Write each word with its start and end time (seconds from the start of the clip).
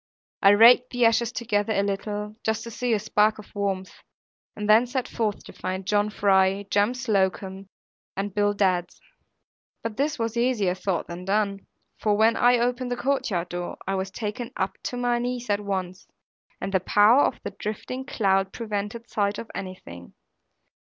I 0.41 0.49
raked 0.49 0.89
the 0.89 1.05
ashes 1.05 1.31
together 1.31 1.73
a 1.73 1.83
little, 1.83 2.35
just 2.43 2.63
to 2.63 2.71
see 2.71 2.91
a 2.93 2.97
spark 2.99 3.37
of 3.37 3.53
warmth; 3.53 4.01
and 4.55 4.67
then 4.67 4.87
set 4.87 5.07
forth 5.07 5.43
to 5.43 5.53
find 5.53 5.85
John 5.85 6.09
Fry, 6.09 6.63
Jem 6.71 6.95
Slocombe, 6.95 7.69
and 8.17 8.33
Bill 8.33 8.55
Dadds. 8.55 8.99
But 9.83 9.97
this 9.97 10.17
was 10.17 10.35
easier 10.37 10.73
thought 10.73 11.05
than 11.05 11.25
done; 11.25 11.67
for 11.99 12.15
when 12.17 12.35
I 12.35 12.57
opened 12.57 12.89
the 12.89 12.97
courtyard 12.97 13.49
door, 13.49 13.77
I 13.85 13.93
was 13.93 14.09
taken 14.09 14.49
up 14.57 14.75
to 14.85 14.97
my 14.97 15.19
knees 15.19 15.51
at 15.51 15.59
once, 15.59 16.07
and 16.59 16.73
the 16.73 16.79
power 16.79 17.21
of 17.21 17.39
the 17.43 17.51
drifting 17.51 18.03
cloud 18.03 18.51
prevented 18.51 19.07
sight 19.07 19.37
of 19.37 19.51
anything. 19.53 20.13